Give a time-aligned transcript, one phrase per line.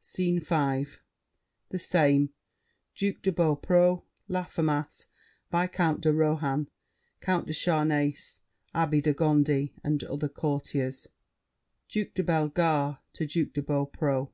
[0.00, 0.86] SCENE V
[1.68, 2.30] The same.
[2.94, 5.08] Duke de Beaupréau, Laffemas,
[5.52, 6.68] Viscount de Rohan,
[7.20, 8.40] Count de Charnacé,
[8.74, 11.06] Abbé de Gondi, and other courtiers
[11.90, 14.30] DUKE DE BELLEGARDE (to Duke de Beaupréau).